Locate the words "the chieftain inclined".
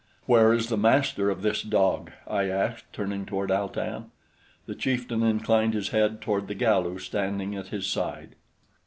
4.65-5.75